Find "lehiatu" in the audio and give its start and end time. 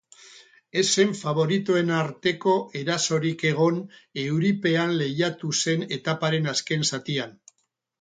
5.05-5.55